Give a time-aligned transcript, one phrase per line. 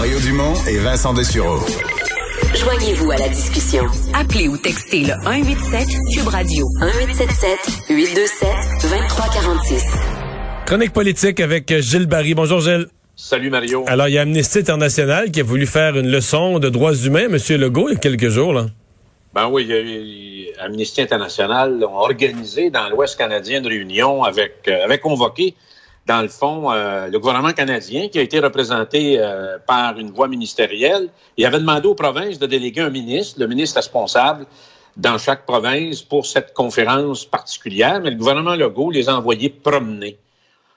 [0.00, 1.58] Mario Dumont et Vincent Dessureau.
[2.54, 3.84] Joignez-vous à la discussion.
[4.14, 7.58] Appelez ou textez le 187 Cube Radio 1877
[7.90, 8.48] 827
[8.80, 9.84] 2346.
[10.64, 12.32] Chronique politique avec Gilles Barry.
[12.32, 12.86] Bonjour Gilles.
[13.14, 13.84] Salut Mario.
[13.88, 17.26] Alors, il y a Amnesty International qui a voulu faire une leçon de droits humains,
[17.30, 17.36] M.
[17.60, 18.54] Legault, il y a quelques jours.
[18.54, 18.68] Là.
[19.34, 24.62] Ben oui, il y a Amnesty International ont organisé dans l'Ouest canadien une réunion avec,
[24.66, 25.54] euh, avec convoqué,
[26.06, 30.28] dans le fond, euh, le gouvernement canadien qui a été représenté euh, par une voix
[30.28, 31.08] ministérielle.
[31.36, 34.46] Il avait demandé aux provinces de déléguer un ministre, le ministre responsable
[34.96, 40.18] dans chaque province pour cette conférence particulière, mais le gouvernement Legault les a envoyés promener.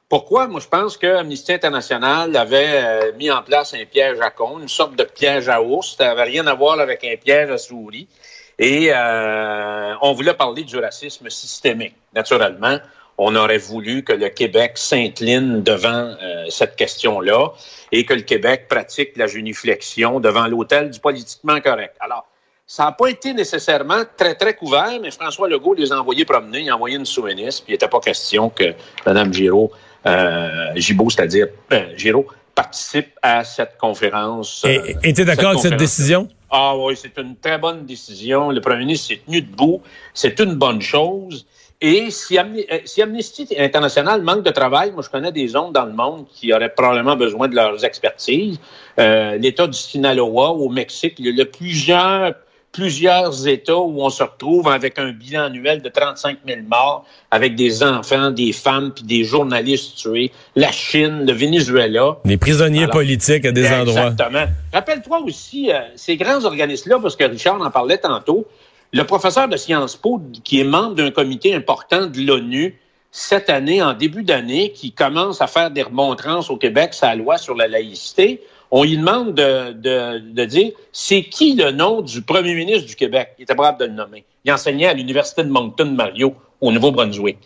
[0.09, 0.47] Pourquoi?
[0.47, 4.59] Moi, je pense que Amnesty International avait euh, mis en place un piège à con,
[4.59, 5.95] une sorte de piège à ours.
[5.97, 8.07] Ça n'avait rien à voir avec un piège à souris.
[8.59, 11.95] Et euh, on voulait parler du racisme systémique.
[12.13, 12.77] Naturellement,
[13.17, 17.53] on aurait voulu que le Québec s'incline devant euh, cette question-là
[17.91, 21.95] et que le Québec pratique la géniflexion devant l'hôtel du politiquement correct.
[21.99, 22.27] Alors,
[22.65, 26.61] ça n'a pas été nécessairement très, très couvert, mais François Legault les a envoyés promener,
[26.61, 28.73] il a envoyé une souveniste, puis il n'était pas question que
[29.05, 29.71] Mme Giraud
[30.05, 34.63] euh, Gibault, c'est-à-dire euh, Giraud, participe à cette conférence.
[34.67, 36.27] Et euh, es d'accord avec cette décision?
[36.49, 38.51] Ah oui, c'est une très bonne décision.
[38.51, 39.81] Le premier ministre s'est tenu debout.
[40.13, 41.47] C'est une bonne chose.
[41.85, 42.37] Et si,
[42.85, 46.53] si, Amnesty International manque de travail, moi je connais des zones dans le monde qui
[46.53, 48.57] auraient probablement besoin de leurs expertises.
[48.99, 52.35] Euh, L'État du Sinaloa au Mexique, il y a plusieurs
[52.71, 57.55] plusieurs États où on se retrouve avec un bilan annuel de 35 000 morts, avec
[57.55, 60.31] des enfants, des femmes, puis des journalistes tués.
[60.55, 62.17] La Chine, le Venezuela.
[62.25, 64.07] Des prisonniers politiques à des endroits.
[64.07, 64.45] Exactement.
[64.73, 68.47] Rappelle-toi aussi euh, ces grands organismes-là, parce que Richard en parlait tantôt.
[68.95, 72.79] Le professeur de Sciences Po, qui est membre d'un comité important de l'ONU,
[73.09, 77.39] cette année, en début d'année, qui commence à faire des remontrances au Québec, sa loi
[77.39, 82.85] sur la laïcité, on lui demande de, dire c'est qui le nom du premier ministre
[82.85, 83.33] du Québec?
[83.39, 84.25] Il était brave de le nommer.
[84.45, 87.39] Il enseignait à l'Université de Moncton, Mario, au Nouveau-Brunswick.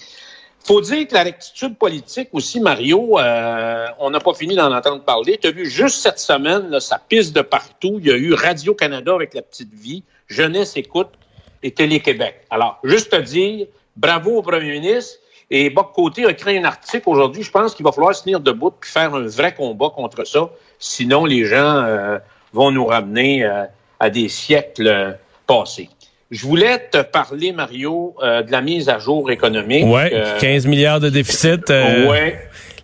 [0.66, 5.02] faut dire que la rectitude politique aussi, Mario, euh, on n'a pas fini d'en entendre
[5.02, 5.38] parler.
[5.42, 8.00] Tu as vu juste cette semaine, là, ça pisse de partout.
[8.00, 11.08] Il y a eu Radio-Canada avec la petite vie, Jeunesse écoute
[11.64, 12.42] et Télé-Québec.
[12.50, 15.18] Alors, juste te dire, bravo au premier ministre.
[15.50, 17.42] Et Bob Côté a créé un article aujourd'hui.
[17.42, 20.50] Je pense qu'il va falloir se tenir debout et faire un vrai combat contre ça.
[20.78, 22.18] Sinon, les gens euh,
[22.52, 23.64] vont nous ramener euh,
[24.00, 25.90] à des siècles passés.
[26.30, 29.86] Je voulais te parler, Mario, euh, de la mise à jour économique.
[29.88, 30.10] Oui,
[30.42, 31.70] 15 milliards de déficit.
[31.70, 32.34] oui.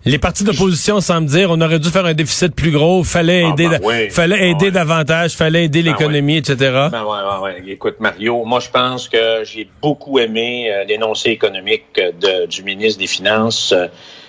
[0.06, 3.70] Les partis d'opposition semblent dire on aurait dû faire un déficit plus gros, fallait aider,
[3.72, 6.90] ah, ben fallait ah, aider davantage, fallait aider l'économie, etc.
[6.92, 7.64] Ben ouais, ouais, ouais.
[7.68, 13.08] Écoute, Mario, moi je pense que j'ai beaucoup aimé l'énoncé économique de, du ministre des
[13.08, 13.74] Finances,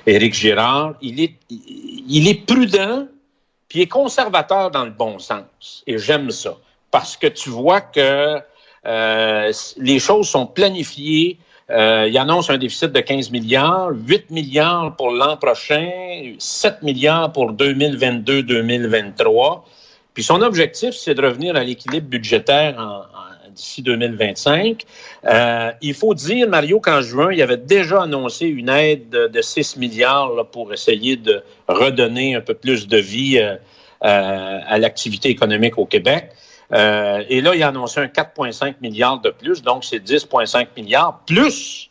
[0.06, 0.94] Éric Girard.
[1.02, 3.06] Il est, il est prudent,
[3.68, 5.82] puis il est conservateur dans le bon sens.
[5.86, 6.56] Et j'aime ça.
[6.90, 8.38] Parce que tu vois que
[8.86, 11.38] euh, les choses sont planifiées.
[11.70, 15.88] Euh, il annonce un déficit de 15 milliards, 8 milliards pour l'an prochain,
[16.38, 19.62] 7 milliards pour 2022-2023.
[20.12, 23.08] Puis son objectif, c'est de revenir à l'équilibre budgétaire
[23.50, 24.82] d'ici 2025.
[25.24, 29.76] Euh, il faut dire, Mario, qu'en juin, il avait déjà annoncé une aide de, 6
[29.76, 33.54] milliards pour essayer de redonner un peu plus de vie euh,
[34.00, 36.32] à l'activité économique au Québec.
[36.72, 41.90] Et là, il a annoncé un 4,5 milliards de plus, donc c'est 10,5 milliards, plus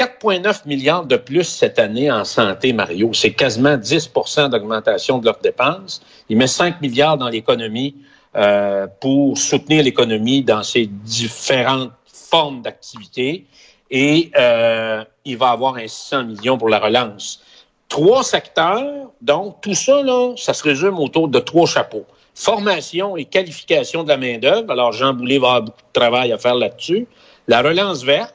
[0.00, 3.12] 4,9 milliards de plus cette année en santé, Mario.
[3.12, 6.00] C'est quasiment 10% d'augmentation de leurs dépenses.
[6.30, 7.94] Il met 5 milliards dans l'économie
[8.34, 13.44] euh, pour soutenir l'économie dans ses différentes formes d'activité.
[13.90, 17.42] Et euh, il va avoir un 600 millions pour la relance.
[17.90, 22.06] Trois secteurs, donc tout ça, là, ça se résume autour de trois chapeaux.
[22.34, 24.70] Formation et qualification de la main-d'œuvre.
[24.70, 27.06] Alors, Jean Boulet va avoir beaucoup de travail à faire là-dessus.
[27.48, 28.34] La relance verte.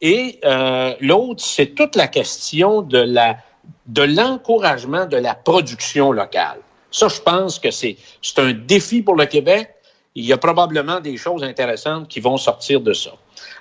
[0.00, 3.36] Et euh, l'autre, c'est toute la question de la
[3.86, 6.58] de l'encouragement de la production locale.
[6.90, 7.96] Ça, je pense que c'est
[8.36, 9.68] un défi pour le Québec.
[10.14, 13.10] Il y a probablement des choses intéressantes qui vont sortir de ça.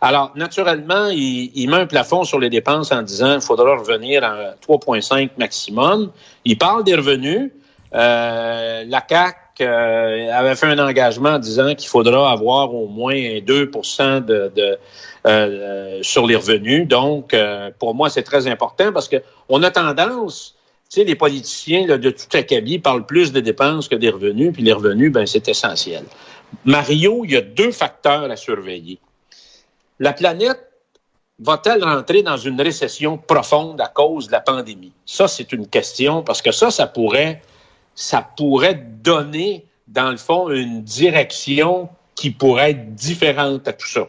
[0.02, 4.24] Alors, naturellement, il, il met un plafond sur les dépenses en disant qu'il faudra revenir
[4.24, 6.12] à 3,5 maximum.
[6.46, 7.52] Il parle des revenus.
[7.94, 13.40] Euh, la CAC euh, avait fait un engagement en disant qu'il faudra avoir au moins
[13.40, 14.78] 2 de, de
[15.28, 16.88] euh, sur les revenus.
[16.88, 19.18] Donc, euh, pour moi, c'est très important parce que
[19.50, 20.56] on a tendance
[20.90, 24.64] tu sais, les politiciens de tout acabit parlent plus de dépenses que des revenus, puis
[24.64, 26.04] les revenus, ben, c'est essentiel.
[26.66, 28.98] Mario, il y a deux facteurs à surveiller.
[30.00, 30.60] La planète
[31.40, 34.92] va-t-elle rentrer dans une récession profonde à cause de la pandémie?
[35.06, 37.44] Ça, c'est une question, parce que ça, ça pourrait,
[38.00, 44.08] ça pourrait donner, dans le fond, une direction qui pourrait être différente à tout ça.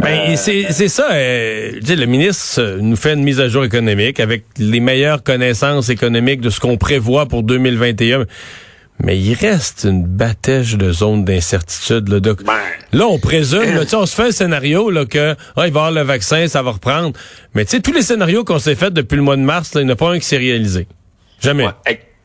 [0.00, 1.12] Ben, euh, c'est ça.
[1.12, 5.90] Euh, le ministre euh, nous fait une mise à jour économique avec les meilleures connaissances
[5.90, 8.26] économiques de ce qu'on prévoit pour 2021.
[9.04, 12.08] Mais il reste une bâtèche de zones d'incertitude.
[12.08, 12.34] Là, ben,
[12.92, 15.66] là, on présume, là, on se fait un scénario là, que ah, il va y
[15.68, 17.12] avoir le vaccin, ça va reprendre.
[17.54, 19.82] Mais tu sais, tous les scénarios qu'on s'est faits depuis le mois de mars, là,
[19.82, 20.88] il n'y en a pas un qui s'est réalisé.
[21.40, 21.68] Jamais.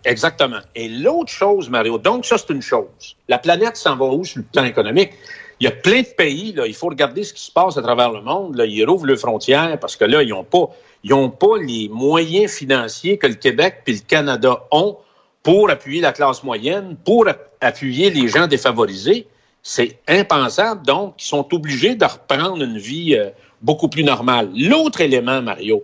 [0.06, 0.60] Exactement.
[0.75, 3.18] Et l'autre chose, Mario, donc ça, c'est une chose.
[3.28, 5.12] La planète s'en va où sur le plan économique?
[5.60, 7.81] Il y a plein de pays, là, il faut regarder ce qui se passe à
[7.81, 8.56] travers le monde.
[8.56, 10.69] Là, ils rouvrent leurs frontières parce que là, ils n'ont pas,
[11.04, 14.98] ils pas les moyens financiers que le Québec puis le Canada ont
[15.44, 17.28] pour appuyer la classe moyenne, pour
[17.62, 19.28] appuyer les gens défavorisés.
[19.63, 23.30] C'est impensable, donc, ils sont obligés de reprendre une vie euh,
[23.62, 24.50] beaucoup plus normale.
[24.56, 25.84] L'autre élément, Mario,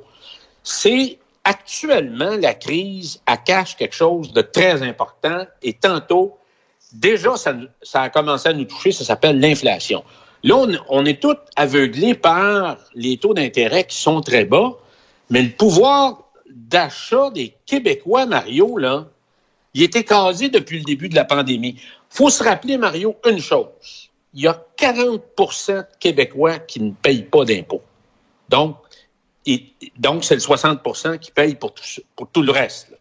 [0.63, 6.37] c'est actuellement, la crise cache quelque chose de très important et tantôt,
[6.93, 7.55] déjà, ça,
[8.01, 10.03] a commencé à nous toucher, ça s'appelle l'inflation.
[10.43, 14.71] Là, on, on, est tous aveuglés par les taux d'intérêt qui sont très bas,
[15.29, 19.07] mais le pouvoir d'achat des Québécois, Mario, là,
[19.73, 21.79] il était casé depuis le début de la pandémie.
[22.09, 24.09] faut se rappeler, Mario, une chose.
[24.33, 27.81] Il y a 40% de Québécois qui ne payent pas d'impôts.
[28.49, 28.77] Donc,
[29.45, 29.65] et,
[29.97, 31.83] donc, c'est le 60% qui paye pour tout,
[32.15, 32.93] pour tout le reste,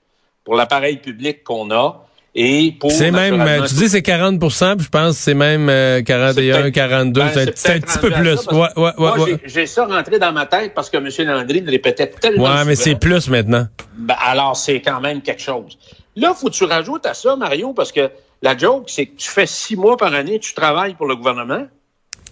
[0.45, 2.07] pour l'appareil public qu'on a.
[2.33, 5.67] Et pour c'est même, euh, tu dis c'est 40 puis je pense que c'est même
[6.05, 8.47] 41, 42, ben, c'est un petit peu plus.
[8.53, 11.09] ouais, ouais, ouais, j'ai ça rentré dans ma tête parce que M.
[11.27, 13.67] Landry le répétait tellement Ouais, mais c'est plus maintenant.
[13.97, 15.77] Ben, alors, c'est quand même quelque chose.
[16.15, 18.09] Là, faut que tu rajoutes à ça, Mario, parce que
[18.43, 21.67] la joke, c'est que tu fais six mois par année, tu travailles pour le gouvernement.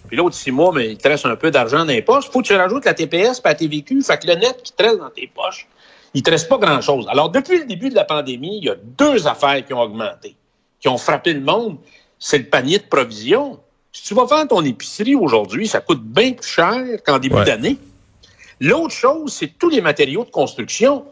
[0.09, 2.29] Puis l'autre six mois, mais il te reste un peu d'argent dans les poches.
[2.31, 4.01] Faut que tu rajoutes la TPS pas la TVQ.
[4.01, 5.67] Fait que le net qui te reste dans tes poches,
[6.15, 7.07] il te reste pas grand-chose.
[7.09, 10.35] Alors, depuis le début de la pandémie, il y a deux affaires qui ont augmenté,
[10.79, 11.77] qui ont frappé le monde.
[12.17, 13.59] C'est le panier de provisions.
[13.91, 17.77] Si tu vas faire ton épicerie aujourd'hui, ça coûte bien plus cher qu'en début d'année.
[18.59, 21.05] L'autre chose, c'est tous les matériaux de construction.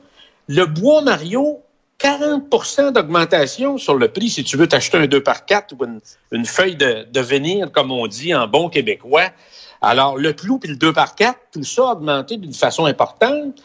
[0.48, 1.62] Le bois Mario,
[2.00, 5.86] 40% d'augmentation sur le prix si tu veux t'acheter un 2 par 4 ou
[6.32, 9.30] une, feuille de, de comme on dit en bon québécois.
[9.82, 13.62] Alors, le clou puis le 2 par 4, tout ça a augmenté d'une façon importante.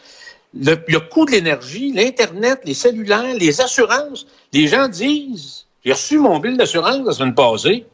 [0.55, 4.25] Le, le coût de l'énergie, l'Internet, les cellulaires, les assurances.
[4.51, 7.85] Les gens disent, j'ai reçu mon bill d'assurance la semaine passée,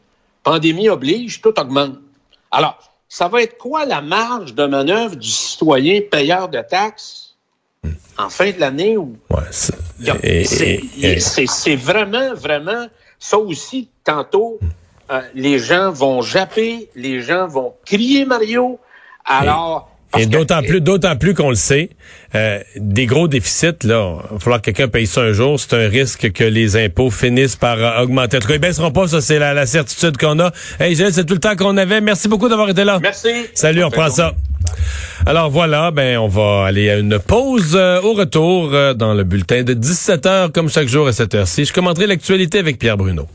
[0.42, 1.98] pandémie oblige, tout augmente.
[2.50, 2.78] Alors,
[3.08, 7.29] ça va être quoi la marge de manœuvre du citoyen payeur de taxes
[8.18, 9.16] en fin de l'année où
[10.00, 12.86] c'est vraiment, vraiment
[13.18, 14.58] ça aussi, tantôt,
[15.10, 18.78] euh, les gens vont japper, les gens vont crier Mario.
[19.24, 19.88] Alors.
[20.18, 21.90] Et, d'autant plus, d'autant plus qu'on le sait,
[22.34, 25.60] euh, des gros déficits, là, il va falloir que quelqu'un paye ça un jour.
[25.60, 28.38] C'est un risque que les impôts finissent par euh, augmenter.
[28.38, 30.50] En tout cas, ils baisseront pas, ça c'est la, certitude qu'on a.
[30.80, 32.00] Hey Gilles, c'est tout le temps qu'on avait.
[32.00, 32.98] Merci beaucoup d'avoir été là.
[33.00, 33.28] Merci.
[33.54, 34.34] Salut, on reprend ça.
[35.26, 39.24] Alors voilà, ben on va aller à une pause euh, au retour euh, dans le
[39.24, 41.64] bulletin de 17h comme chaque jour à cette heure-ci.
[41.64, 43.26] Je commenterai l'actualité avec Pierre Bruno.